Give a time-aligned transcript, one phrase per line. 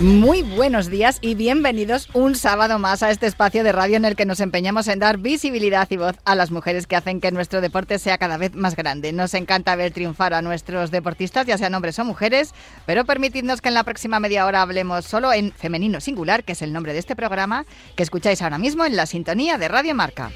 [0.00, 4.16] Muy buenos días y bienvenidos un sábado más a este espacio de radio en el
[4.16, 7.60] que nos empeñamos en dar visibilidad y voz a las mujeres que hacen que nuestro
[7.60, 9.12] deporte sea cada vez más grande.
[9.12, 12.54] Nos encanta ver triunfar a nuestros deportistas, ya sean hombres o mujeres,
[12.86, 16.62] pero permitidnos que en la próxima media hora hablemos solo en femenino singular, que es
[16.62, 20.32] el nombre de este programa, que escucháis ahora mismo en la sintonía de Radio Marca.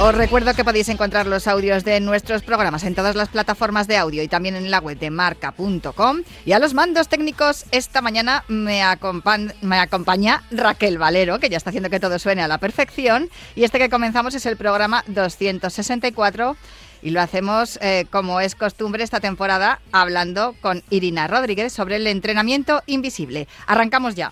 [0.00, 3.96] Os recuerdo que podéis encontrar los audios de nuestros programas en todas las plataformas de
[3.96, 6.22] audio y también en la web de marca.com.
[6.46, 11.90] Y a los mandos técnicos esta mañana me, acompaña Raquel Valero, que ya está haciendo
[11.90, 13.28] que todo suene a la perfección.
[13.56, 16.56] Y este que comenzamos es el programa 264
[17.02, 22.06] y lo hacemos eh, como es costumbre esta temporada hablando con Irina Rodríguez sobre el
[22.06, 23.48] entrenamiento invisible.
[23.66, 24.30] Arrancamos ya.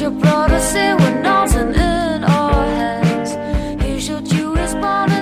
[0.00, 3.84] you brought us here with nothing in our hands.
[3.84, 5.13] You should you respond.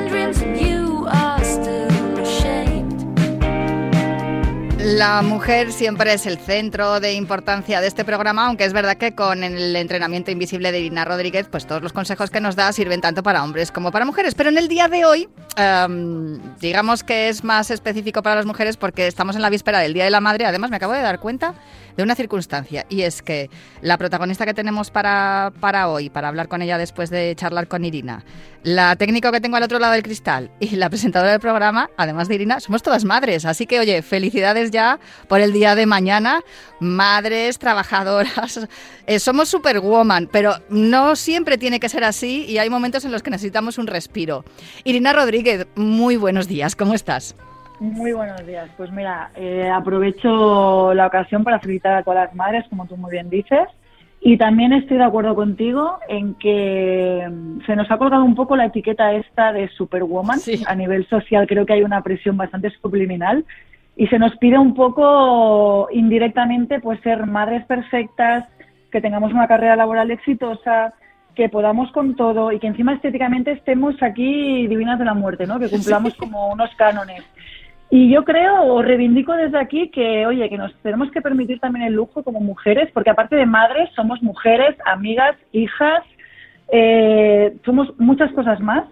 [5.03, 9.17] La mujer siempre es el centro de importancia de este programa, aunque es verdad que
[9.17, 13.01] con el entrenamiento invisible de Irina Rodríguez, pues todos los consejos que nos da sirven
[13.01, 14.37] tanto para hombres como para mujeres.
[14.37, 18.77] Pero en el día de hoy, um, digamos que es más específico para las mujeres
[18.77, 20.47] porque estamos en la víspera del Día de la Madre.
[20.47, 21.57] Además, me acabo de dar cuenta
[21.97, 26.49] de una circunstancia y es que la protagonista que tenemos para, para hoy, para hablar
[26.49, 28.25] con ella después de charlar con Irina,
[28.63, 32.29] la técnico que tengo al otro lado del cristal y la presentadora del programa, además
[32.29, 33.45] de Irina, somos todas madres.
[33.45, 34.92] Así que, oye, felicidades ya
[35.29, 36.41] por el día de mañana.
[36.81, 38.69] Madres, trabajadoras,
[39.07, 43.23] eh, somos superwoman, pero no siempre tiene que ser así y hay momentos en los
[43.23, 44.45] que necesitamos un respiro.
[44.85, 47.35] Irina Rodríguez, muy buenos días, ¿cómo estás?
[47.83, 48.71] Muy buenos días.
[48.77, 53.11] Pues mira, eh, aprovecho la ocasión para felicitar a todas las madres, como tú muy
[53.11, 53.67] bien dices.
[54.21, 58.55] Y también estoy de acuerdo contigo en que mm, se nos ha colgado un poco
[58.55, 60.39] la etiqueta esta de Superwoman.
[60.67, 63.45] A nivel social creo que hay una presión bastante subliminal
[63.97, 68.49] y se nos pide un poco indirectamente pues ser madres perfectas,
[68.91, 70.95] que tengamos una carrera laboral exitosa,
[71.35, 75.59] que podamos con todo y que encima estéticamente estemos aquí divinas de la muerte, ¿no?
[75.59, 77.23] Que cumplamos como unos cánones.
[77.91, 81.87] Y yo creo o reivindico desde aquí que, oye, que nos tenemos que permitir también
[81.87, 86.03] el lujo como mujeres, porque aparte de madres, somos mujeres, amigas, hijas,
[86.71, 88.85] eh, somos muchas cosas más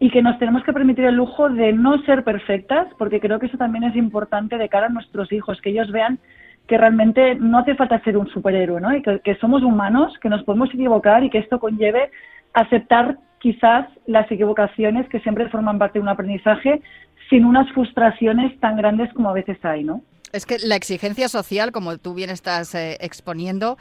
[0.00, 3.46] y que nos tenemos que permitir el lujo de no ser perfectas, porque creo que
[3.46, 6.18] eso también es importante de cara a nuestros hijos, que ellos vean
[6.66, 8.94] que realmente no hace falta ser un superhéroe, ¿no?
[8.94, 12.10] Y que, somos humanos, que nos podemos equivocar y que esto conlleve
[12.54, 16.80] aceptar quizás las equivocaciones que siempre forman parte de un aprendizaje
[17.28, 20.02] sin unas frustraciones tan grandes como a veces hay, ¿no?
[20.32, 23.76] Es que la exigencia social, como tú bien estás eh, exponiendo,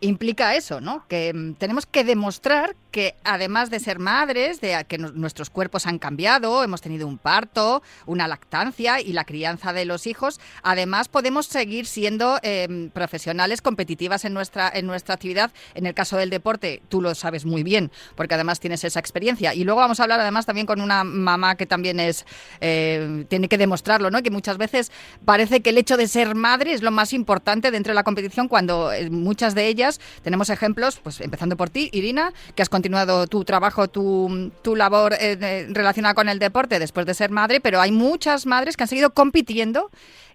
[0.00, 1.04] implica eso, ¿no?
[1.08, 2.76] Que mm, tenemos que demostrar
[3.24, 8.28] además de ser madres, de que nuestros cuerpos han cambiado, hemos tenido un parto, una
[8.28, 14.34] lactancia y la crianza de los hijos, además podemos seguir siendo em, profesionales competitivas en
[14.34, 15.50] nuestra en nuestra actividad.
[15.74, 19.54] En el caso del deporte, tú lo sabes muy bien, porque además tienes esa experiencia.
[19.54, 22.24] Y luego vamos a hablar además también con una mamá que también es
[22.60, 24.22] eh, tiene que demostrarlo, ¿no?
[24.22, 24.90] Que muchas veces
[25.24, 28.48] parece que el hecho de ser madre es lo más importante dentro de la competición,
[28.48, 32.87] cuando eh, muchas de ellas tenemos ejemplos, pues empezando por ti, Irina, que has continuado
[33.28, 37.92] tu trabajo, tu, labor eh, relacionada con el deporte después de ser madre, pero hay
[37.92, 39.90] muchas madres que han seguido compitiendo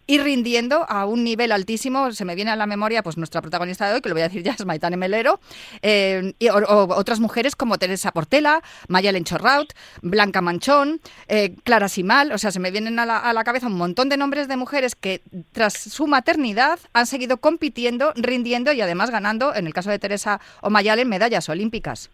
[0.06, 2.12] y rindiendo a un nivel altísimo.
[2.12, 4.28] Se me viene a la memoria pues nuestra protagonista de hoy, que lo voy a
[4.28, 5.40] decir ya, es Maitane Melero,
[5.81, 12.38] eh, y, otras mujeres como Teresa Portela, Maya Lenchorraut, Blanca Manchón, eh, Clara Simal, o
[12.38, 14.95] sea, se me vienen a la, a la cabeza un montón de nombres de mujeres
[14.95, 20.00] que tras su maternidad han seguido compitiendo, rindiendo y además ganando, en el caso de
[20.00, 22.10] Teresa o Mayalen, medallas olímpicas.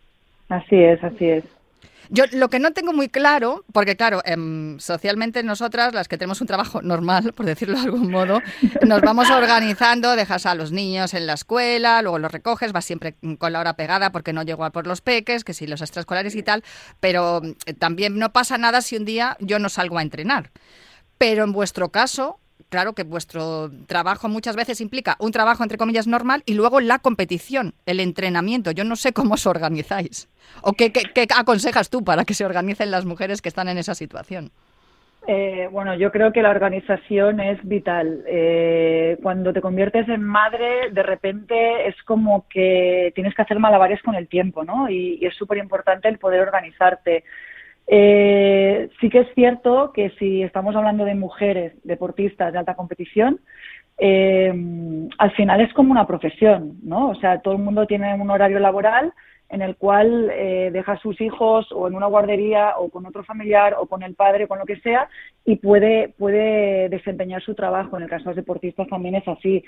[0.49, 1.43] Así es, así es.
[2.11, 6.41] Yo lo que no tengo muy claro, porque claro, em, socialmente nosotras, las que tenemos
[6.41, 8.41] un trabajo normal, por decirlo de algún modo,
[8.85, 13.13] nos vamos organizando, dejas a los niños en la escuela, luego los recoges, vas siempre
[13.37, 16.35] con la hora pegada porque no llego a por los peques, que si los extraescolares
[16.35, 16.63] y tal,
[16.99, 20.49] pero eh, también no pasa nada si un día yo no salgo a entrenar.
[21.19, 22.39] Pero en vuestro caso,
[22.69, 26.99] claro que vuestro trabajo muchas veces implica un trabajo entre comillas normal y luego la
[26.99, 28.71] competición, el entrenamiento.
[28.71, 30.29] Yo no sé cómo os organizáis.
[30.61, 33.95] ¿O qué, qué aconsejas tú para que se organicen las mujeres que están en esa
[33.95, 34.51] situación?
[35.27, 38.23] Eh, bueno, yo creo que la organización es vital.
[38.25, 44.01] Eh, cuando te conviertes en madre, de repente es como que tienes que hacer malabares
[44.01, 44.89] con el tiempo, ¿no?
[44.89, 47.23] Y, es súper importante el poder organizarte.
[47.91, 53.39] Eh, sí que es cierto que si estamos hablando de mujeres deportistas de alta competición,
[53.97, 57.09] al final es como una profesión, ¿no?
[57.09, 59.11] O sea, todo el mundo tiene un horario laboral
[59.49, 63.23] en el cual eh, deja a sus hijos o en una guardería o con otro
[63.23, 65.09] familiar o con el padre, con lo que sea,
[65.43, 67.97] y puede, puede desempeñar su trabajo.
[67.97, 69.63] En el caso de los deportistas también es así.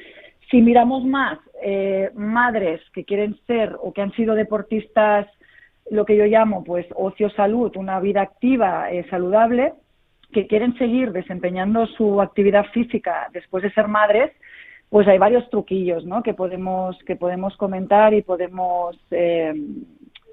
[0.52, 5.28] Si miramos más eh, madres que quieren ser o que han sido deportistas,
[5.92, 9.74] lo que yo llamo pues ocio salud, una vida activa, eh, saludable,
[10.32, 14.32] que quieren seguir desempeñando su actividad física después de ser madres,
[14.90, 16.24] pues hay varios truquillos ¿no?
[16.24, 19.54] que podemos que podemos comentar y podemos eh,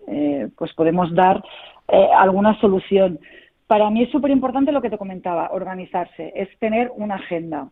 [0.06, 1.42] eh, pues podemos dar
[1.88, 3.18] eh, alguna solución
[3.66, 7.68] para mí es súper importante lo que te comentaba organizarse es tener una agenda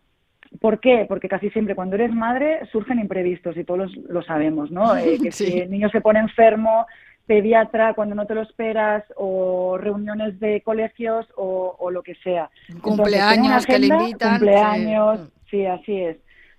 [0.61, 1.06] ¿Por qué?
[1.09, 4.94] Porque casi siempre cuando eres madre surgen imprevistos y todos lo sabemos, ¿no?
[5.23, 6.87] que si el niño se pone enfermo,
[7.26, 12.50] pediatra cuando no te lo esperas o reuniones de colegios o, lo que sea.
[12.81, 14.38] Cumpleaños que le invitan.
[14.38, 16.17] Cumpleaños, sí, así es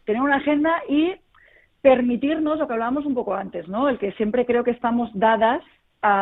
[0.08, 1.14] tener una agenda y
[1.82, 3.90] permitirnos lo que hablábamos un poco antes, ¿no?
[3.90, 5.62] El que siempre creo que estamos dadas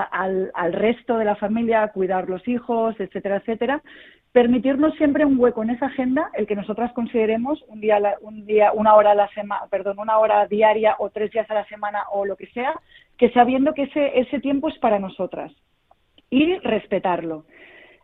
[0.02, 3.82] al, resto de la familia, a cuidar los hijos, etcétera, etcétera,
[4.32, 8.72] permitirnos siempre un hueco en esa agenda, el que nosotras consideremos un día, un día,
[8.74, 12.04] una hora a la semana, perdón, una hora diaria o tres días a la semana
[12.12, 12.74] o lo que sea,
[13.18, 15.52] que sabiendo que ese, ese tiempo es para nosotras
[16.30, 17.46] y respetarlo.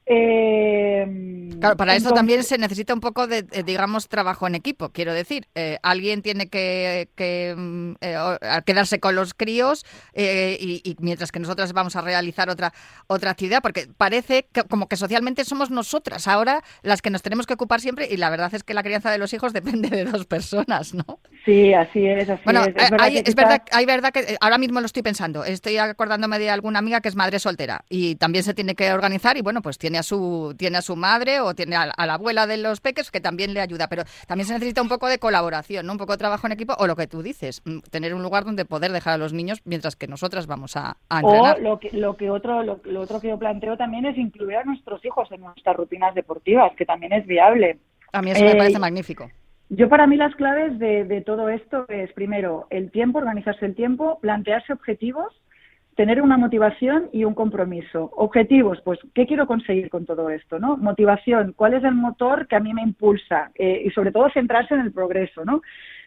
[0.06, 4.90] Eh, claro, para eso también se necesita un poco de, digamos, trabajo en equipo.
[4.90, 7.08] Quiero decir, eh, alguien tiene que,
[7.56, 8.18] mm, eh,
[8.66, 12.74] quedarse con los críos y, mientras que nosotras vamos a realizar otra
[13.08, 17.54] otra actividad, porque parece como que socialmente somos nosotras ahora las que nos tenemos que
[17.54, 20.26] ocupar siempre y la verdad es que la crianza de los hijos depende de dos
[20.26, 21.20] personas, ¿no?
[21.46, 22.30] Sí, así es.
[22.30, 25.44] Así bueno, es, verdad, hay, es verdad, hay verdad que ahora mismo lo estoy pensando.
[25.44, 29.38] Estoy acordándome de alguna amiga que es madre soltera y también se tiene que organizar
[29.38, 32.48] y bueno, pues tiene a su, tiene a su madre o tiene a, la abuela
[32.48, 35.86] de los peques que también le ayuda, pero también se necesita un poco de colaboración,
[35.86, 35.94] ¿no?
[35.94, 38.46] un poco de trabajo en equipo o lo que tú dices, mm, tener un lugar
[38.46, 41.58] donde poder dejar a los niños mientras que nosotras vamos a, entrenar.
[41.58, 44.64] O lo que, lo que otro, lo, otro que yo planteo también es incluir a
[44.64, 47.80] nuestros hijos en nuestras rutinas deportivas, que también es viable.
[48.14, 49.30] A mí eso me parece eh, magnífico.
[49.70, 53.76] Yo para mí las claves de, de, todo esto es primero el tiempo, organizarse el
[53.76, 55.34] tiempo, plantearse objetivos
[55.96, 58.12] tener una motivación y un compromiso.
[58.16, 60.60] Objetivos, pues, ¿qué quiero conseguir con todo esto?
[60.60, 60.78] ¿no?
[60.78, 63.52] Motivación, ¿cuál es el motor que a mí me impulsa?
[63.56, 65.62] Eh, y sobre todo centrarse en el progreso, ¿no?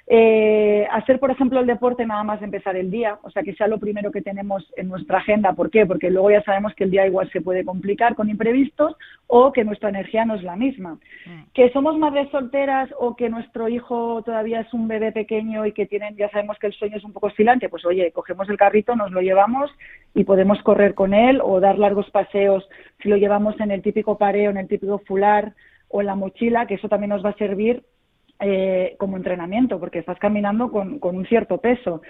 [0.07, 3.69] Eh, hacer, por ejemplo, el deporte nada más empezar el día, o sea, que sea
[3.69, 5.55] lo primero que tenemos en nuestra agenda.
[5.55, 5.87] ¿Por qué?
[5.87, 8.97] Porque luego ya sabemos que el día igual se puede complicar con imprevistos
[9.27, 10.99] o que nuestra energía no es la misma.
[11.25, 11.45] Mm.
[11.55, 15.87] Que somos madres solteras o que nuestro hijo todavía es un bebé pequeño y que
[15.87, 18.95] tienen, ya sabemos que el sueño es un poco oscilante, pues oye, cogemos el carrito,
[18.97, 19.71] nos lo llevamos
[20.15, 22.69] y podemos correr con él o dar largos paseos
[23.03, 25.55] si lo llevamos en el típico pareo, en el típico fular
[25.89, 27.83] o en la mochila, que eso también nos va a servir
[28.47, 32.03] eh, como entrenamiento, porque estás caminando con, un cierto peso.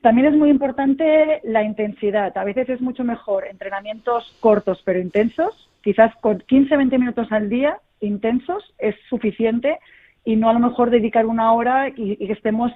[0.00, 2.38] También es muy importante la intensidad.
[2.38, 5.70] A veces es mucho mejor entrenamientos cortos pero intensos.
[5.82, 9.78] Quizás con 15-20 minutos al día intensos es suficiente
[10.24, 12.70] y no a lo mejor dedicar una hora y, que estemos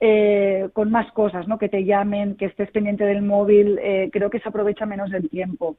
[0.00, 1.58] eh, con más cosas, ¿no?
[1.58, 3.78] Que te llamen, que estés pendiente del móvil.
[3.80, 5.76] Eh, creo que se aprovecha menos el tiempo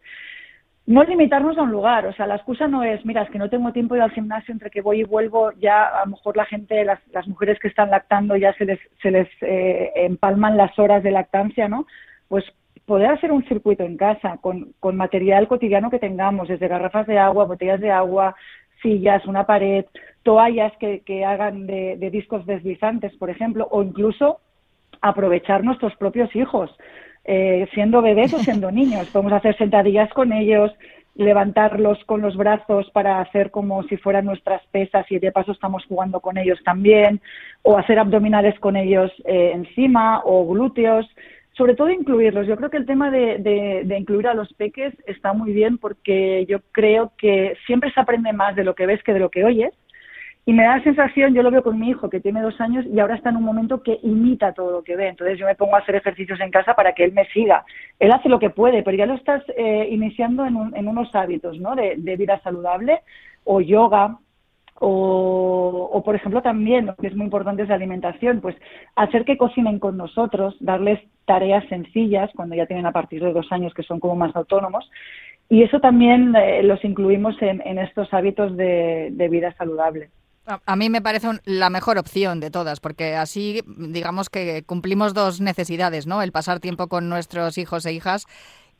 [0.90, 3.48] no limitarnos a un lugar, o sea, la excusa no es, mira, es que no
[3.48, 6.36] tengo tiempo de ir al gimnasio, entre que voy y vuelvo, ya a lo mejor
[6.36, 10.58] la gente, las, las mujeres que están lactando ya se les, se les eh, empalman
[10.58, 11.86] las horas de lactancia, ¿no?
[12.28, 12.44] Pues
[12.88, 17.20] poder hacer un circuito en casa con, con material cotidiano que tengamos, desde garrafas de
[17.20, 18.36] agua, botellas de agua,
[18.82, 19.86] sillas, una pared,
[20.24, 24.40] toallas que, que hagan de, de discos deslizantes, por ejemplo, o incluso
[25.02, 26.76] aprovechar nuestros propios hijos.
[27.32, 29.08] Eh, siendo bebés o siendo niños.
[29.10, 30.72] Podemos hacer sentadillas con ellos,
[31.14, 35.86] levantarlos con los brazos para hacer como si fueran nuestras pesas y de paso estamos
[35.86, 37.22] jugando con ellos también,
[37.62, 41.06] o hacer abdominales con ellos eh, encima o glúteos.
[41.56, 42.48] Sobre todo incluirlos.
[42.48, 43.38] Yo creo que el tema de,
[43.86, 48.34] de, incluir a los peques está muy bien porque yo creo que siempre se aprende
[48.34, 49.74] más de lo que ves que de lo que oyes
[50.50, 52.84] y me da la sensación, yo lo veo con mi hijo que tiene dos años
[52.92, 55.08] y ahora está en un momento que imita todo lo que ve.
[55.08, 57.64] Entonces yo me pongo a hacer ejercicios en casa para que él me siga.
[58.00, 61.76] Él hace lo que puede, pero ya lo estás eh, iniciando en, unos hábitos ¿no?
[61.76, 63.02] de, vida saludable
[63.44, 64.18] o yoga
[64.80, 68.56] O, por ejemplo, también, lo que es muy importante es la alimentación, pues
[68.96, 73.52] hacer que cocinen con nosotros, darles tareas sencillas cuando ya tienen a partir de dos
[73.52, 74.90] años que son como más autónomos.
[75.48, 80.10] Y eso también eh, los incluimos en, estos hábitos de, vida saludable.
[80.66, 85.42] A mí me parece la mejor opción de todas, porque así digamos que cumplimos dos
[85.42, 86.24] necesidades, ¿no?
[86.24, 88.26] El pasar tiempo con nuestros hijos e hijas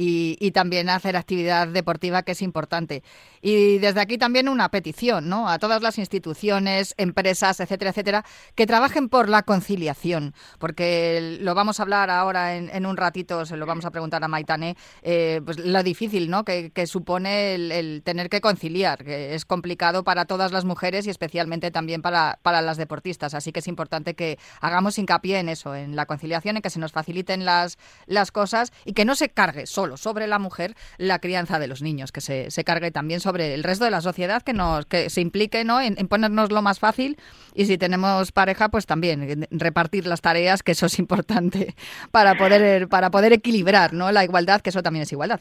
[0.02, 3.04] y, también hacer actividad deportiva que es importante.
[3.42, 5.50] Y desde aquí también una petición ¿no?
[5.50, 8.26] a todas las instituciones, empresas, etcétera, etcétera,
[8.56, 13.58] que trabajen por la conciliación, porque lo vamos a hablar ahora en, un ratito, se
[13.58, 16.46] lo vamos a preguntar a Maitane, eh, pues lo difícil ¿no?
[16.46, 21.72] que, supone el, tener que conciliar, que es complicado para todas las mujeres y especialmente
[21.72, 23.34] también para, para las deportistas.
[23.34, 26.80] Así que es importante que hagamos hincapié en eso, en la conciliación, en que se
[26.80, 31.20] nos faciliten las, las cosas y que no se cargue solo sobre la mujer la
[31.20, 34.42] crianza de los niños, que se, se cargue también sobre el resto de la sociedad,
[34.42, 35.82] que, nos, que se implique ¿no?
[35.82, 37.18] en, ponernos lo más fácil
[37.56, 41.74] y si tenemos pareja, pues también repartir las tareas, que eso es importante
[42.12, 44.12] para poder, para poder equilibrar ¿no?
[44.12, 45.40] la igualdad, que eso también es igualdad.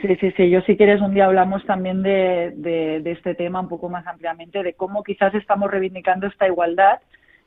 [0.00, 0.50] Sí, sí, sí.
[0.50, 4.62] Yo si quieres un día hablamos también de, de, este tema un poco más ampliamente,
[4.62, 7.00] de cómo quizás estamos reivindicando esta igualdad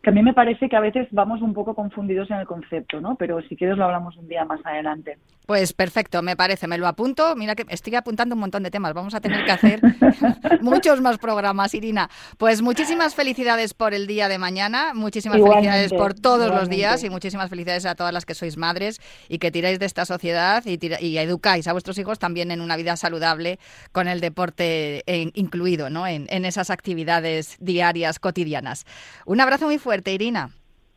[0.05, 3.01] que a mí me parece que a veces vamos un poco confundidos en el concepto,
[3.01, 3.15] ¿no?
[3.15, 5.17] Pero si quieres lo hablamos un día más adelante.
[5.47, 7.35] Pues perfecto, me parece, me lo apunto.
[7.35, 9.81] Mira que estoy apuntando un montón de temas, vamos a tener que hacer
[10.61, 12.07] muchos más programas, Irina.
[12.37, 17.09] Pues muchísimas felicidades por el día de mañana, muchísimas felicidades por todos los días y
[17.09, 20.77] muchísimas felicidades a todas las que sois madres y que tiráis de esta sociedad y,
[21.03, 23.57] y educáis a vuestros hijos también en una vida saludable
[23.91, 26.05] con el deporte incluido, ¿no?
[26.05, 28.85] En, en esas actividades diarias, cotidianas.
[29.25, 30.49] Un abrazo muy fuerte Irina.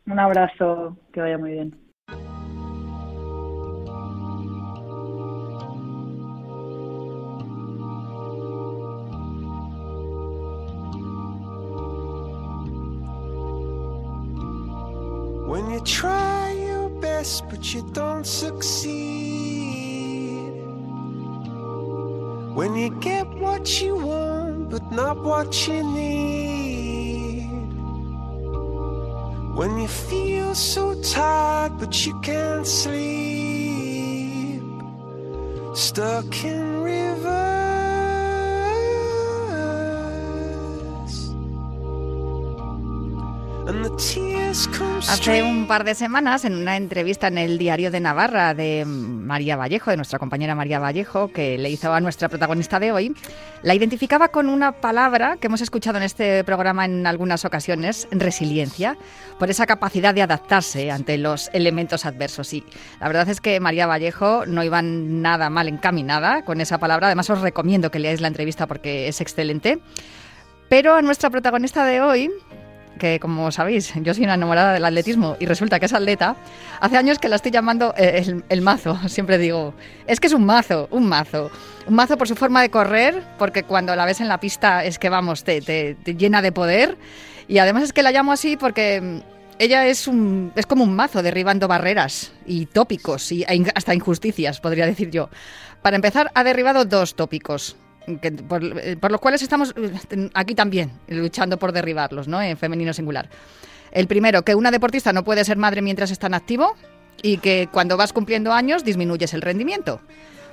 [0.07, 1.75] Un abrazo, que vaya muy bien.
[15.47, 18.89] When you try your best but you don't succeed.
[22.53, 26.68] When you get what you want but not what you need.
[29.59, 33.03] When you feel so tired but you can't sleep,
[35.75, 37.29] stuck in rivers,
[43.67, 44.38] and the tears.
[44.49, 49.55] Hace un par de semanas, en una entrevista en el Diario de Navarra de María
[49.55, 53.15] Vallejo, de nuestra compañera María Vallejo, que le hizo a nuestra protagonista de hoy,
[53.61, 58.97] la identificaba con una palabra que hemos escuchado en este programa en algunas ocasiones, resiliencia,
[59.37, 62.51] por esa capacidad de adaptarse ante los elementos adversos.
[62.51, 62.63] Y
[62.99, 67.05] la verdad es que María Vallejo no iba nada mal encaminada con esa palabra.
[67.05, 69.77] Además, os recomiendo que leáis la entrevista porque es excelente.
[70.69, 72.31] Pero a nuestra protagonista de hoy
[72.99, 76.35] que como sabéis, yo soy una enamorada del atletismo y resulta que es atleta,
[76.79, 78.99] hace años que la estoy llamando eh, el, mazo.
[79.07, 79.73] Siempre digo,
[80.05, 81.49] es que es un mazo, un mazo.
[81.87, 84.99] Un mazo por su forma de correr, porque cuando la ves en la pista es
[84.99, 86.97] que, vamos, te, te, llena de poder.
[87.47, 89.19] Y además es que la llamo así porque mm,
[89.57, 94.59] ella es, un, es como un mazo derribando barreras y tópicos y e hasta injusticias,
[94.59, 95.29] podría decir yo.
[95.81, 97.75] Para empezar, ha derribado dos tópicos
[98.21, 102.41] eh, por, los cuales estamos eh, aquí también luchando por derribarlos, ¿no?
[102.41, 103.29] En femenino singular.
[103.91, 106.75] El primero, que una deportista no puede ser madre mientras está en activo
[107.21, 110.01] y que cuando vas cumpliendo años disminuyes el rendimiento.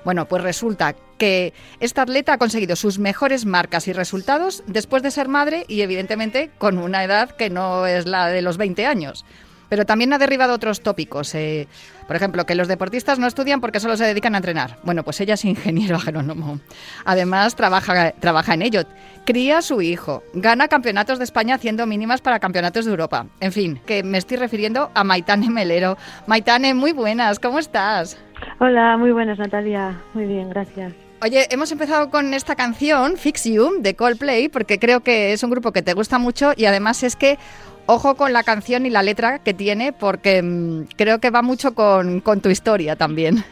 [0.04, 5.10] Bueno, pues resulta que esta atleta ha conseguido sus mejores marcas y resultados después de
[5.10, 9.24] ser madre y evidentemente con una edad que no es la de los 20 años.
[9.68, 11.34] Pero también ha derribado otros tópicos.
[11.34, 11.68] Eh,
[12.06, 14.78] por ejemplo, que los deportistas no estudian porque solo se dedican a entrenar.
[14.82, 16.60] Bueno, pues ella es ingeniero agrónomo.
[17.04, 18.82] Además, trabaja, trabaja en ello.
[19.24, 20.22] Cría a su hijo.
[20.34, 23.26] Gana campeonatos de España haciendo mínimas para campeonatos de Europa.
[23.40, 25.96] En fin, que me estoy refiriendo a Maitane Melero.
[26.26, 27.38] Maitane, muy buenas.
[27.38, 28.18] ¿Cómo estás?
[28.60, 30.00] Hola, muy buenas, Natalia.
[30.14, 30.92] Muy bien, gracias.
[31.22, 35.50] Oye, hemos empezado con esta canción, Fix You, de Coldplay, porque creo que es un
[35.50, 37.38] grupo que te gusta mucho y además es que
[37.86, 41.74] ojo con la canción y la letra que tiene, porque mm, creo que va mucho
[41.74, 43.44] con, tu historia también.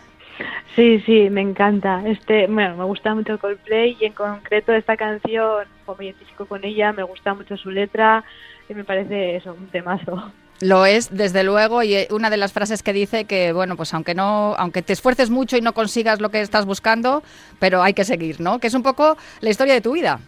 [0.75, 2.03] Sí, sí, me encanta.
[2.07, 6.65] Este, bueno, me gusta mucho Coldplay y en concreto esta canción, como me identifico con
[6.65, 8.25] ella, me gusta mucho su letra
[8.69, 10.33] y me parece eso, un temazo.
[10.61, 13.93] Lo es, desde luego, y eh, una de las frases que dice que, bueno, pues
[13.93, 17.23] aunque no, aunque te esfuerces mucho y no consigas lo que estás buscando,
[17.59, 18.59] pero hay que seguir, ¿no?
[18.61, 20.21] Que es un poco la historia de tu vida.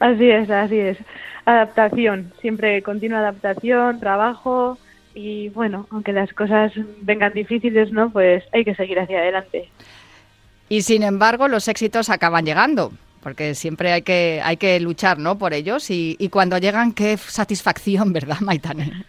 [0.00, 0.98] Así es, así es.
[1.44, 4.78] Adaptación, siempre continua adaptación, trabajo
[5.14, 8.10] y bueno, aunque las cosas vengan difíciles, ¿no?
[8.10, 9.68] Pues hay que seguir hacia adelante.
[10.68, 12.92] Y sin embargo, los éxitos acaban llegando,
[13.22, 15.36] porque siempre hay que, hay que luchar ¿no?
[15.36, 19.04] por ellos y, y cuando llegan, qué satisfacción, ¿verdad, Maitane?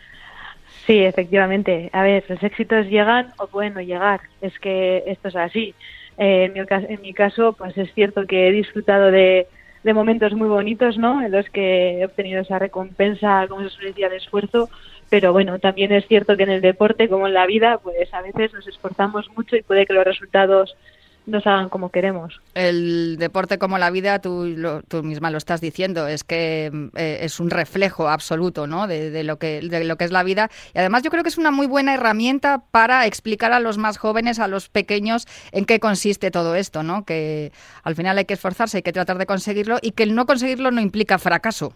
[0.87, 1.89] Sí, efectivamente.
[1.93, 4.21] A ver, los éxitos llegan o pueden no llegar.
[4.41, 5.75] Es que esto es así.
[6.17, 9.47] Eh, en, mi, en, mi, caso, pues es cierto que he disfrutado de,
[9.83, 11.21] de, momentos muy bonitos, ¿no?
[11.21, 14.69] En los que he obtenido esa recompensa, como se suele decir, de esfuerzo.
[15.09, 18.21] Pero bueno, también es cierto que en el deporte, como en la vida, pues a
[18.21, 20.75] veces nos esforzamos mucho y puede que los resultados
[21.25, 22.41] nos hagan como queremos.
[22.53, 27.19] El deporte como la vida, tú, lo, tú misma lo estás diciendo, es que eh,
[27.21, 28.87] es un reflejo absoluto ¿no?
[28.87, 30.49] De, de, lo que, de lo que es la vida.
[30.73, 33.97] Y además yo creo que es una muy buena herramienta para explicar a los más
[33.97, 37.05] jóvenes, a los pequeños, en qué consiste todo esto, ¿no?
[37.05, 37.51] que
[37.83, 40.71] al final hay que esforzarse, hay que tratar de conseguirlo y que el no conseguirlo
[40.71, 41.73] no implica fracaso.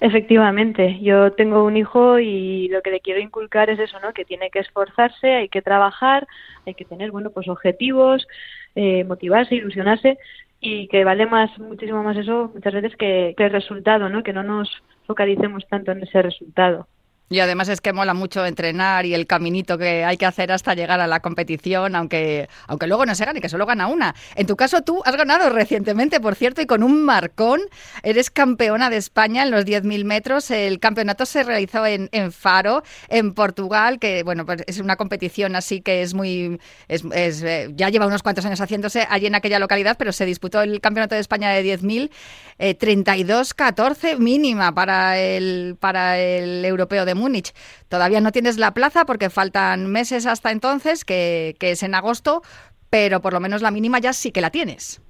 [0.00, 4.12] Efectivamente, yo tengo un hijo y lo que le quiero inculcar es eso, ¿no?
[4.12, 6.26] Que tiene que esforzarse, hay que trabajar,
[6.66, 8.26] hay que tener, bueno, pues objetivos,
[8.74, 10.18] eh, motivarse, ilusionarse
[10.60, 14.22] y que vale más, muchísimo más eso muchas veces que, que el resultado, ¿no?
[14.22, 14.70] Que no nos
[15.06, 16.86] focalicemos tanto en ese resultado.
[17.32, 20.74] Y además es que mola mucho entrenar y el caminito que hay que hacer hasta
[20.74, 24.16] llegar a la competición, aunque, aunque luego no se gane, que solo gana una.
[24.34, 27.60] En tu caso, tú has ganado recientemente, por cierto, y con un marcón.
[28.02, 30.50] Eres campeona de España en los 10.000 metros.
[30.50, 35.82] El campeonato se realizó en, Faro, en Portugal, que bueno, pues es una competición así
[35.82, 36.58] que es muy.
[36.88, 37.44] Es, es,
[37.76, 41.14] ya lleva unos cuantos años haciéndose allí en aquella localidad, pero se disputó el campeonato
[41.14, 42.10] de España de 10.000,
[42.58, 47.52] eh, 32-14 mínima para el, para el europeo de Múnich.
[47.88, 52.42] Todavía no tienes la plaza porque faltan meses hasta entonces, que, es en agosto,
[52.88, 55.02] pero por lo menos la mínima ya sí que la tienes.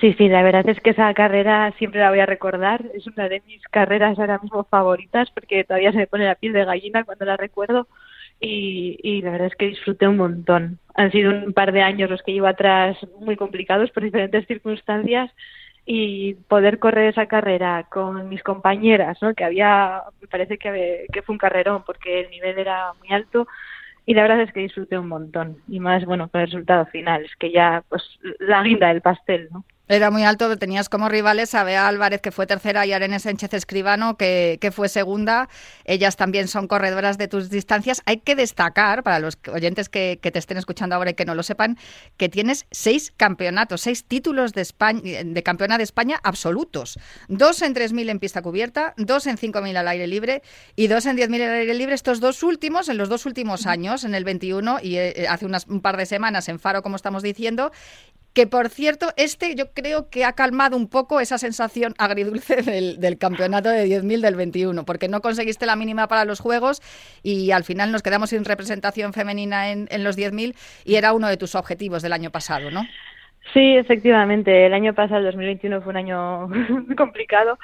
[0.00, 2.82] Sí, sí, la verdad es que esa carrera siempre la voy a recordar.
[2.94, 6.52] Es una de mis carreras ahora mismo favoritas porque todavía se me pone la piel
[6.52, 7.86] de gallina cuando la recuerdo.
[8.38, 10.78] Y, y, la verdad es que disfruté un montón.
[10.94, 15.30] Han sido un par de años los que llevo atrás muy complicados por diferentes circunstancias
[15.86, 19.34] y poder correr esa carrera con mis compañeras, ¿no?
[19.34, 23.46] que había, me parece que, fue un carrerón porque el nivel era muy alto
[24.04, 27.24] y la verdad es que disfruté un montón y más, bueno, con el resultado final,
[27.24, 28.02] es que ya, pues,
[28.40, 29.64] la guinda del pastel, ¿no?
[29.88, 33.20] Era muy alto, tenías como rivales a Bea Álvarez, que fue tercera, y a Arene
[33.20, 35.48] Sánchez Escribano, que, que, fue segunda.
[35.84, 38.02] Ellas también son corredoras de tus distancias.
[38.04, 41.36] Hay que destacar, para los oyentes que, que, te estén escuchando ahora y que no
[41.36, 41.78] lo sepan,
[42.16, 46.98] que tienes seis campeonatos, seis títulos de, España, de campeona de España absolutos.
[47.28, 50.42] Dos en 3.000 en pista cubierta, dos en 5.000 al aire libre
[50.74, 51.94] y dos en 10.000 al aire libre.
[51.94, 55.66] Estos dos últimos, en los dos últimos años, en el 21 y eh, hace unas,
[55.68, 57.70] un par de semanas en Faro, como estamos diciendo,
[58.36, 63.00] que por cierto, este yo creo que ha calmado un poco esa sensación agridulce del,
[63.00, 66.82] del campeonato de 10.000 del 21, porque no conseguiste la mínima para los Juegos
[67.22, 71.28] y al final nos quedamos sin representación femenina en, en los 10.000 y era uno
[71.28, 72.82] de tus objetivos del año pasado, ¿no?
[73.54, 74.66] Sí, efectivamente.
[74.66, 76.48] El año pasado, el 2021, fue un año
[76.96, 77.58] complicado.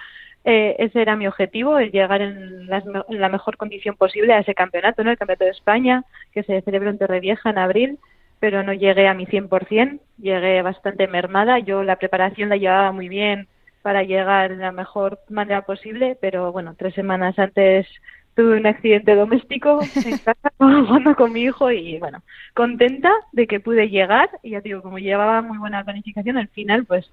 [0.45, 4.55] Eh, ese era mi objetivo, el llegar en, en, la mejor condición posible a ese
[4.55, 5.11] campeonato, ¿no?
[5.11, 7.99] El Campeonato de España, que se celebró en Torrevieja en abril
[8.43, 11.61] pero no llegué a mi 100%, llegué bastante mermada.
[11.61, 13.47] Yo la preparación la llevaba muy bien
[13.83, 17.87] para llegar de la mejor manera posible, pero bueno, tres semanas antes
[18.35, 23.61] tuve un accidente doméstico en casa jugando con mi hijo y bueno, contenta de que
[23.61, 27.09] pude llegar y ya digo, como llevaba muy buena planificación, al final pues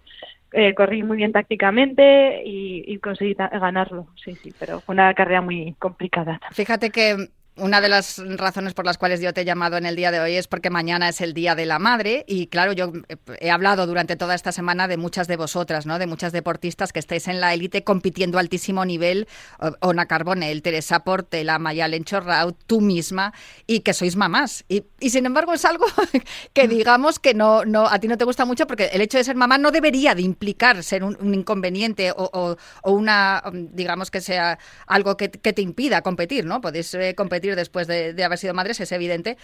[0.54, 5.42] eh, corrí muy bien tácticamente y, y conseguí ganarlo, sí, sí, pero fue una carrera
[5.42, 6.42] muy complicada.
[6.54, 9.96] Fíjate que una de las razones por las cuales yo te he llamado en el
[9.96, 12.92] día de hoy es porque mañana es el Día de la Madre y claro, yo
[13.40, 16.00] he hablado durante toda esta semana de muchas de vosotras, ¿no?
[16.00, 19.28] De muchas deportistas que estáis en la élite compitiendo a altísimo nivel,
[19.82, 23.34] Ona Carbonell, Teresa Portela, Mayalen Chorrau, tú misma
[23.68, 24.66] y que sois mamás.
[24.68, 25.86] Y, sin embargo es algo
[26.54, 29.24] que digamos que no, no, a ti no te gusta mucho porque el hecho de
[29.24, 34.22] ser mamá no debería de implicar ser un, inconveniente o, o, o, una, digamos que
[34.22, 36.62] sea algo que, que te impida competir, ¿no?
[36.62, 39.38] Podéis eh, competir después de, haber sido madres, es evidente.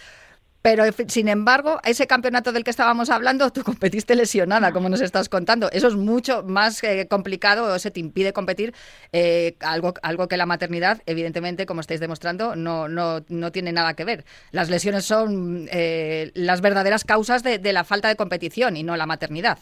[0.62, 5.28] Pero, sin embargo, ese campeonato del que estábamos hablando, tú competiste lesionada, como nos estás
[5.28, 5.70] contando.
[5.70, 8.74] Eso es mucho más eh, complicado, o se te impide competir,
[9.12, 13.94] eh, algo, algo que la maternidad, evidentemente, como estáis demostrando, no, no, no tiene nada
[13.94, 14.24] que ver.
[14.50, 18.96] Las lesiones son eh, las verdaderas causas de, de la falta de competición y no
[18.96, 19.58] la maternidad.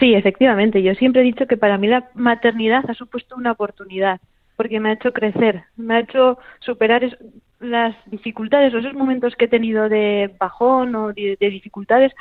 [0.00, 0.82] Sí, efectivamente.
[0.82, 4.20] Yo siempre he dicho que para mí la maternidad ha supuesto una oportunidad
[4.56, 7.16] porque me ha hecho crecer, me ha hecho superar es,
[7.60, 12.12] las dificultades, esos momentos que he tenido de bajón o de, de, dificultades,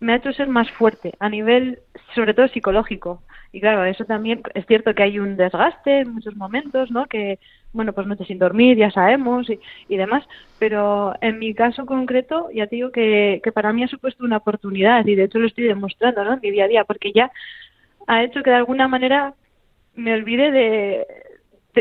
[0.00, 1.80] me ha hecho ser más fuerte a nivel,
[2.14, 3.22] sobre todo psicológico.
[3.52, 7.06] Y claro, eso también es cierto que hay un desgaste en muchos momentos, ¿no?
[7.06, 7.38] Que,
[7.72, 9.48] bueno, pues no te sin dormir, ya sabemos
[9.88, 10.24] y, demás.
[10.58, 14.38] Pero en mi caso concreto, ya te digo que, que para mí ha supuesto una
[14.38, 16.34] oportunidad y de hecho lo estoy demostrando, ¿no?
[16.34, 17.30] En mi día a día, porque ya
[18.06, 19.34] ha hecho que de alguna manera
[19.94, 21.06] me olvide de,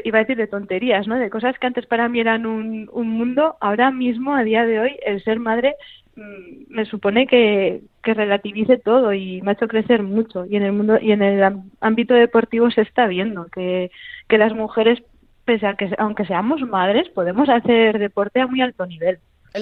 [0.03, 1.17] iba a decir de tonterías, ¿no?
[1.17, 4.79] De cosas que antes para mí eran un, un mundo, ahora mismo, a día de
[4.79, 5.75] hoy, el ser madre
[6.15, 10.63] mm, me supone que, que relativice todo y me ha hecho crecer mucho y en
[10.63, 11.43] el mundo y en el
[11.79, 13.91] ámbito deportivo se está viendo que,
[14.27, 15.01] que las mujeres
[15.45, 19.19] pese a que aunque seamos madres podemos hacer deporte a muy alto nivel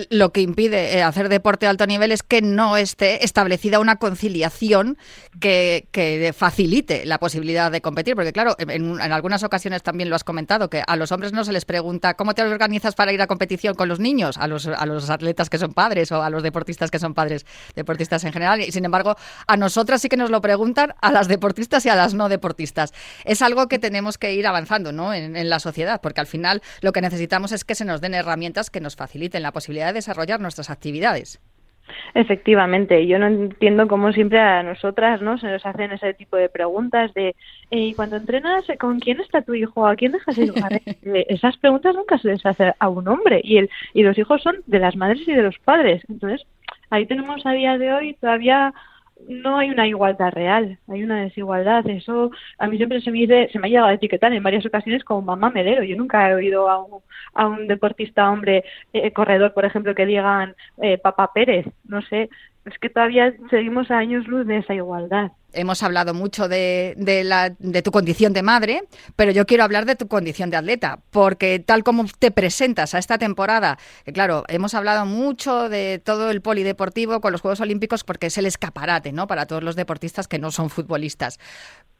[0.10, 3.97] lo que impide eh, hacer deporte de alto nivel es que no esté establecida una
[3.97, 4.97] conciliación
[5.39, 5.88] que,
[6.38, 8.15] facilite la posibilidad de competir.
[8.15, 11.51] Porque, claro, en, algunas ocasiones también lo has comentado, que a los hombres no se
[11.51, 14.86] les pregunta cómo te organizas para ir a competición con los niños, a los, a
[14.86, 18.62] los atletas que son padres o a los deportistas que son padres, deportistas en general.
[18.62, 21.95] Y sin embargo, a nosotras sí que nos lo preguntan, a las deportistas y a
[21.95, 22.93] las no deportistas.
[23.25, 25.13] Es algo que tenemos que ir avanzando ¿no?
[25.13, 28.13] en, en la sociedad, porque al final lo que necesitamos es que se nos den
[28.13, 31.41] herramientas que nos faciliten la posibilidad de desarrollar nuestras actividades.
[32.13, 36.49] Efectivamente, yo no entiendo cómo siempre a nosotras no se nos hacen ese tipo de
[36.49, 37.35] preguntas de
[37.69, 40.53] y cuando entrenas con quién está tu hijo, a quién dejas ir.
[41.03, 44.41] Eh, esas preguntas nunca se les hace a un hombre y el y los hijos
[44.41, 46.03] son de las madres y de los padres.
[46.09, 46.45] Entonces
[46.89, 48.73] ahí tenemos a día de hoy todavía
[49.27, 51.88] no hay una igualdad real, hay una desigualdad.
[51.88, 54.65] Eso a mí siempre se me dice, se me ha llegado a etiquetar en varias
[54.65, 55.84] ocasiones como mamá melero.
[55.84, 57.01] Yo nunca he oído a un,
[57.34, 61.65] a un deportista hombre eh, corredor, por ejemplo, que digan eh, Papá Pérez.
[61.86, 62.29] No sé,
[62.65, 65.32] es que todavía seguimos a años luz de esa igualdad.
[65.54, 66.95] Hemos hablado mucho de,
[67.26, 68.84] la, de, tu condición de madre,
[69.15, 73.00] pero yo quiero hablar de tu condición de atleta, porque tal como te presentas a
[73.00, 73.78] esta temporada,
[74.13, 78.45] claro, hemos hablado mucho de todo el polideportivo con los Juegos Olímpicos porque es el
[78.45, 79.28] escaparate, ¿no?
[79.28, 81.39] Para todos los deportistas que no son futbolistas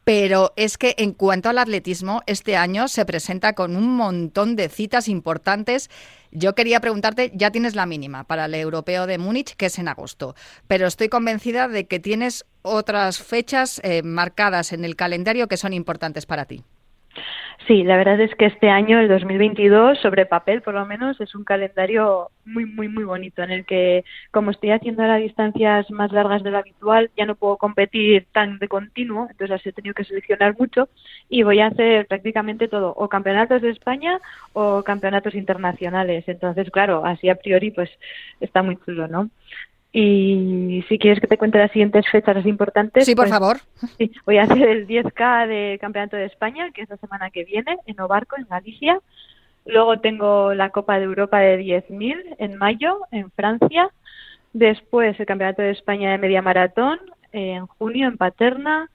[0.04, 4.68] pero es que en cuanto al atletismo, este año se presenta con un montón de
[4.68, 5.90] citas importantes.
[6.30, 9.88] Yo quería preguntarte, ya tienes la mínima para el europeo de Múnich, que es en
[9.88, 10.34] agosto,
[10.66, 15.72] pero estoy convencida de que tienes otras fechas eh, marcadas en el calendario que son
[15.72, 16.64] importantes para ti.
[17.66, 21.34] Sí, la verdad es que este año, el 2022, sobre papel por lo menos, es
[21.36, 26.10] un calendario muy, muy, muy bonito en el que, como estoy haciendo ahora distancias más
[26.10, 29.94] largas de lo habitual, ya no puedo competir tan de continuo, entonces así he tenido
[29.94, 30.88] que seleccionar mucho
[31.28, 34.20] y voy a hacer prácticamente todo, o campeonatos de España
[34.54, 36.24] o campeonatos internacionales.
[36.26, 37.90] Entonces, claro, así a priori, pues
[38.40, 39.30] está muy chulo, ¿no?
[39.94, 43.04] Y si quieres que te cuente las siguientes fechas importantes.
[43.04, 43.58] Sí, por pues, favor.
[43.98, 47.44] Sí, voy a hacer el 10K de Campeonato de España, que es la semana que
[47.44, 49.00] viene, en Obarco, en Galicia.
[49.66, 53.90] Luego tengo la Copa de Europa de 10.000 en mayo, en Francia.
[54.54, 56.98] Después el Campeonato de España de Media Maratón,
[57.32, 58.90] en junio, en Paterna.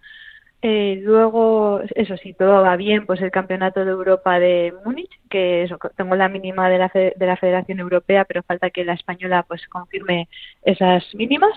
[0.64, 5.64] Eh, luego, eso sí, todo va bien, pues el Campeonato de Europa de Múnich, que
[5.64, 9.44] eso, tengo la mínima de la, de la Federación Europea, pero falta que la española
[9.48, 10.28] pues confirme
[10.64, 11.54] esas mínimas.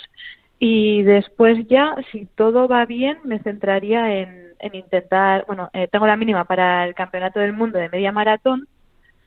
[0.58, 6.06] Y después ya, si todo va bien, me centraría en, en intentar, bueno, eh, tengo
[6.06, 8.68] la mínima para el Campeonato del Mundo de Media Maratón,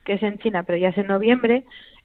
[0.04, 1.64] que es en China, pero ya es en noviembre,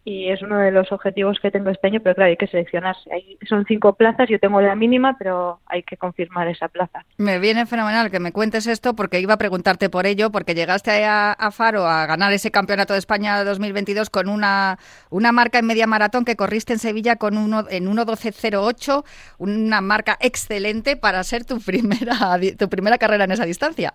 [0.10, 3.14] y es uno de los objetivos que tengo este año, pero claro, hay que seleccionarse.
[3.14, 7.06] Hay, son cinco plazas, yo tengo la mínima, pero hay que confirmar esa plaza.
[7.18, 11.06] Me viene fenomenal que me cuentes esto porque iba a preguntarte por ello, porque llegaste
[11.06, 14.80] a, a Faro a ganar ese Campeonato de España 2022 con una,
[15.12, 19.06] una marca en media maratón que corriste en Sevilla con uno, en 1.12.08,
[19.38, 23.94] una marca excelente para ser tu primera, tu primera carrera en esa distancia.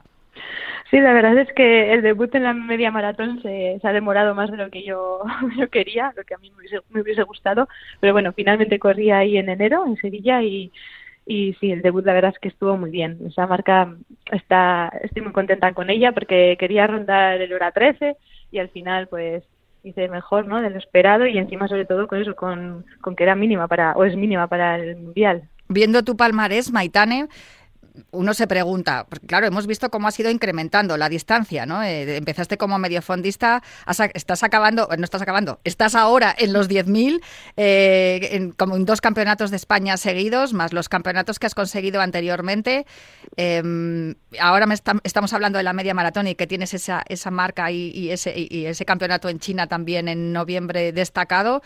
[0.94, 4.48] Sí, la verdad es que el debut en la media maratón se, ha demorado más
[4.48, 5.22] de lo que yo,
[5.58, 6.52] yo, quería, lo que a mí
[6.90, 10.70] me hubiese, gustado, pero bueno, finalmente corrí ahí en enero en Sevilla y,
[11.26, 13.18] y sí, el debut la verdad es que estuvo muy bien.
[13.26, 13.92] Esa marca
[14.30, 18.16] está, estoy muy contenta con ella porque quería rondar el hora 13
[18.52, 19.42] y al final pues
[19.82, 20.62] hice mejor, ¿no?
[20.62, 23.94] De lo esperado y encima sobre todo con eso, con, con que era mínima para,
[23.96, 25.42] o es mínima para el mundial.
[25.68, 27.26] Viendo tu palmarés, Maitane,
[28.10, 31.82] uno se pregunta, claro, hemos visto cómo has ido incrementando la distancia, ¿no?
[31.82, 33.62] Eh, empezaste como mediofondista,
[34.14, 37.20] estás acabando, no estás acabando, estás ahora en los 10.000,
[37.56, 42.86] eh, como en dos campeonatos de España seguidos, más los campeonatos que has conseguido anteriormente.
[43.36, 47.70] Em, ahora me estamos hablando de la media maratón y que tienes esa, esa marca
[47.70, 51.62] y, ese, y ese campeonato en China también en noviembre destacado.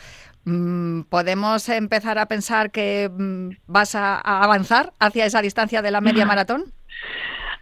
[0.48, 6.00] Mm, ¿Podemos empezar a pensar que mm, vas a, avanzar hacia esa distancia de la
[6.00, 6.64] media maratón?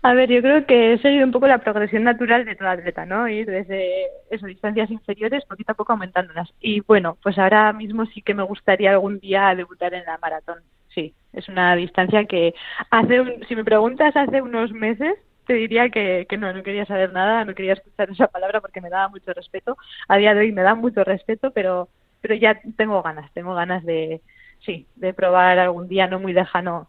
[0.02, 3.04] A ver, yo creo que he seguido un poco la progresión natural de toda atleta,
[3.04, 3.28] ¿no?
[3.28, 6.48] Ir desde esas distancias inferiores poquito a poco aumentándolas.
[6.60, 10.60] Y bueno, pues ahora mismo sí que me gustaría algún día debutar en la maratón.
[10.94, 12.54] Sí, es una distancia que
[12.90, 15.14] hace, si me preguntas hace unos meses,
[15.48, 18.80] te diría que, que no, no quería saber nada, no quería escuchar esa palabra porque
[18.80, 19.76] me daba mucho respeto.
[20.06, 21.88] A día de hoy me da mucho respeto, pero
[22.26, 24.20] pero ya tengo ganas, tengo ganas de,
[24.58, 26.88] sí, de probar algún día no muy lejano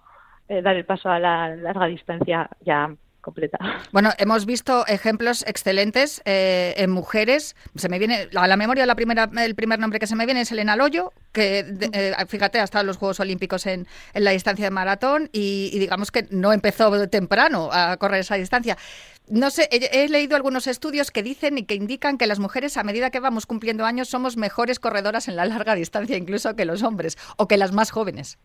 [0.49, 3.59] eh, dar el paso a la larga distancia ya completa.
[3.91, 7.55] Bueno, hemos visto ejemplos excelentes eh, en mujeres.
[7.75, 10.41] Se me viene a la memoria la primera, el primer nombre que se me viene
[10.41, 11.59] es Elena Loyo, que
[11.93, 16.11] eh, fíjate ha estado en los Juegos Olímpicos en, la distancia de maratón y, digamos
[16.11, 18.75] que no empezó temprano a correr esa distancia.
[19.29, 22.83] No sé, he, leído algunos estudios que dicen y que indican que las mujeres a
[22.83, 26.81] medida que vamos cumpliendo años somos mejores corredoras en la larga distancia incluso que los
[26.81, 28.39] hombres o que las más jóvenes.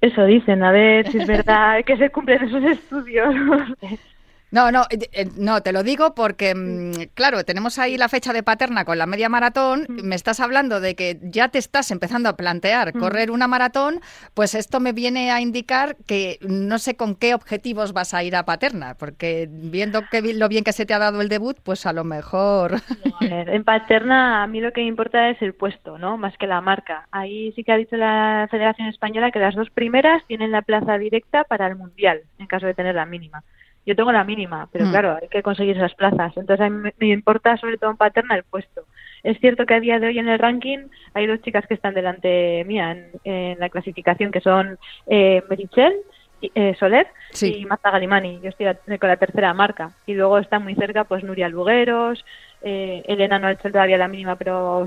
[0.00, 3.34] Eso dicen, a ver si es verdad que se cumplen esos estudios.
[4.56, 8.32] No, no, eh, eh, no, te lo digo porque, mm, claro, tenemos ahí la fecha
[8.32, 9.84] de Paterna con la media maratón.
[9.86, 10.08] Mm.
[10.08, 12.98] Me estás hablando de que ya te estás empezando a plantear mm.
[12.98, 14.00] correr una maratón,
[14.32, 18.34] pues esto me viene a indicar que no sé con qué objetivos vas a ir
[18.34, 21.84] a Paterna, porque viendo que lo bien que se te ha dado el debut, pues
[21.84, 22.76] a lo mejor.
[23.20, 26.16] en Paterna a mí lo que me importa es el puesto, ¿no?
[26.16, 27.06] Más que la marca.
[27.10, 30.96] Ahí sí que ha dicho la Federación Española que las dos primeras tienen la plaza
[30.96, 33.44] directa para el Mundial, en caso de tener la mínima
[33.86, 34.90] yo tengo la mínima, pero mm.
[34.90, 36.36] claro, hay que conseguir esas plazas.
[36.36, 38.82] Entonces a mí me, importa sobre todo en Paterna el puesto.
[39.22, 41.94] Es cierto que a día de hoy en el ranking hay dos chicas que están
[41.94, 45.94] delante mía en, la clasificación, que son eh, Merichel
[46.42, 47.06] eh, Soler
[47.40, 48.40] y Marta Galimani.
[48.42, 48.66] Yo estoy
[48.98, 49.92] con la tercera marca.
[50.04, 52.24] Y luego está muy cerca pues Nuria Lugueros,
[52.62, 54.86] eh, Elena no ha hecho todavía la mínima, pero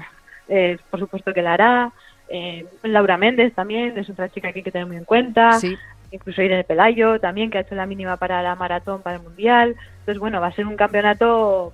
[0.49, 1.91] eh, por supuesto que la hará.
[2.27, 5.53] Eh, Laura Méndez también es otra chica que hay que tener muy en cuenta.
[5.53, 5.77] Sí
[6.11, 9.75] incluso Irene Pelayo también, que ha hecho la mínima para la maratón, para el Mundial.
[9.99, 11.73] Entonces, bueno, va a ser un campeonato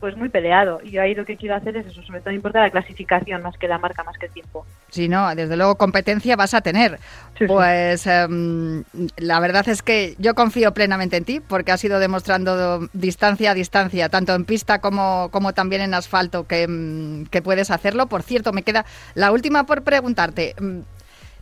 [0.00, 0.80] pues muy peleado.
[0.82, 3.56] Y yo ahí lo que quiero hacer es eso, sobre todo importa la clasificación más
[3.58, 4.66] que la marca, más que el tiempo.
[4.88, 6.98] Sí, no, desde luego competencia vas a tener.
[7.46, 8.82] pues em,
[9.16, 13.54] la verdad es que yo confío plenamente en ti porque has ido demostrando distancia a
[13.54, 18.06] distancia, tanto en pista como, como también en asfalto, que, em, que puedes hacerlo.
[18.06, 20.54] Por cierto, me queda la última por preguntarte.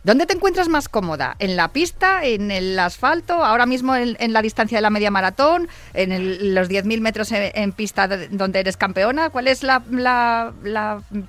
[0.03, 1.35] ¿Dónde te encuentras más cómoda?
[1.39, 2.23] ¿En la pista?
[2.23, 3.33] ¿En el asfalto?
[3.43, 5.67] ¿Ahora mismo en, la distancia de la media maratón?
[5.93, 9.29] ¿En los 10.000 metros en, pista donde eres campeona?
[9.29, 9.81] ¿Cuál es la,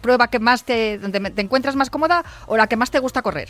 [0.00, 3.22] prueba que más te, donde te encuentras más cómoda o la que más te gusta
[3.22, 3.48] correr?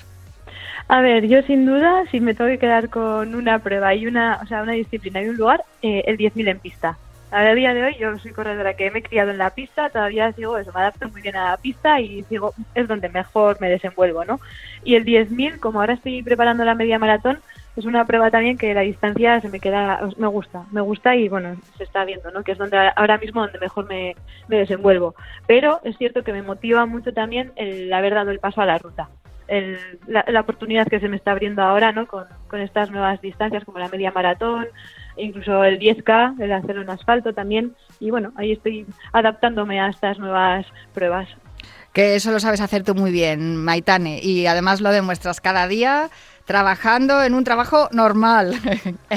[0.89, 4.41] A ver, yo sin duda, si me tengo que quedar con una prueba y una,
[4.43, 6.99] o sea, una disciplina y un lugar, eh, el 10.000 en pista.
[7.33, 10.33] A día de hoy yo soy corredora que me he criado en la pista, todavía
[10.33, 13.71] sigo eso, me adapto muy bien a la pista y sigo, es donde mejor me
[13.71, 14.41] desenvuelvo, ¿no?
[14.83, 17.39] Y el 10.000, como ahora estoy preparando la media maratón,
[17.77, 21.29] es una prueba también que la distancia se me queda, me gusta, me gusta y
[21.29, 22.43] bueno, se está viendo, ¿no?
[22.43, 24.17] Que es donde ahora mismo donde mejor me,
[24.49, 25.15] desenvuelvo.
[25.47, 28.79] Pero es cierto que me motiva mucho también el haber dado el paso a la
[28.79, 29.09] ruta.
[30.09, 32.07] la, oportunidad que se me está abriendo ahora, ¿no?
[32.09, 34.67] Con, con estas nuevas distancias como la media maratón,
[35.17, 37.75] incluso el 10K, el hacerlo en asfalto también.
[37.99, 41.29] Y bueno, ahí estoy adaptándome a estas nuevas pruebas.
[41.93, 46.09] Que eso lo sabes hacer tú muy bien, Maitane, y además lo demuestras cada día
[46.45, 48.55] trabajando en un trabajo normal,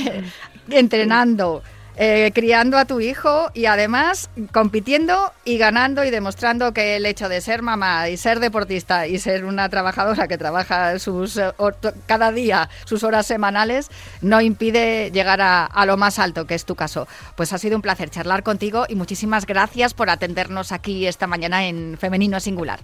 [0.69, 1.63] entrenando.
[1.95, 7.29] Eh, criando a tu hijo y además compitiendo y ganando y demostrando que el hecho
[7.29, 11.51] de ser mamá y ser deportista y ser una trabajadora que trabaja sus eh,
[12.07, 16.65] cada día sus horas semanales no impide llegar a, a lo más alto que es
[16.65, 17.07] tu caso.
[17.35, 21.67] Pues ha sido un placer charlar contigo y muchísimas gracias por atendernos aquí esta mañana
[21.67, 22.79] en Femenino Singular.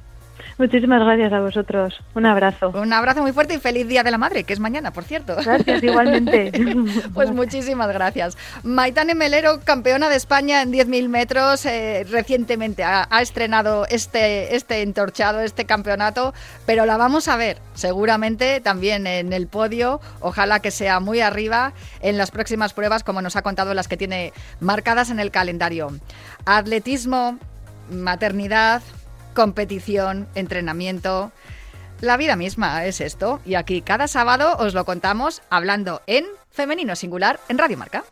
[0.60, 1.98] Muchísimas gracias a vosotros.
[2.16, 2.72] Un abrazo.
[2.72, 5.38] Un abrazo muy fuerte y feliz Día de la Madre, que es mañana, por cierto.
[5.38, 6.52] Gracias, igualmente.
[7.14, 8.38] pues muchísimas gracias.
[8.64, 15.40] Maitane Melero, campeona de España en 10.000 metros, eh, recientemente ha, estrenado este, este entorchado,
[15.40, 16.34] este campeonato,
[16.66, 21.72] pero la vamos a ver seguramente también en el podio, ojalá que sea muy arriba
[22.02, 25.90] en las próximas pruebas, como nos ha contado las que tiene marcadas en el calendario.
[26.46, 27.40] Atletismo,
[27.90, 28.82] maternidad,
[29.34, 31.32] competición, entrenamiento.
[32.02, 36.96] La vida misma es esto y aquí cada sábado os lo contamos hablando en femenino
[36.96, 38.04] singular en Radio Marca.